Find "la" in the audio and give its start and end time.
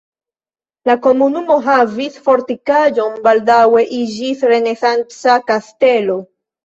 0.89-0.93